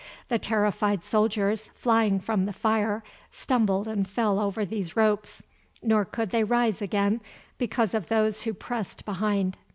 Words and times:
The 0.29 0.39
terrified 0.39 1.03
soldiers, 1.03 1.69
flying 1.75 2.19
from 2.19 2.47
the 2.47 2.53
fire, 2.53 3.03
stumbled 3.31 3.87
and 3.87 4.07
fell 4.07 4.39
over 4.39 4.65
these 4.65 4.95
ropes, 4.97 5.43
nor 5.83 6.05
could 6.05 6.31
they 6.31 6.43
rise 6.43 6.81
again 6.81 7.21
because 7.59 7.93
of 7.93 8.07
those 8.09 8.41
who 8.41 8.55
pressed 8.55 9.05
behind. 9.05 9.59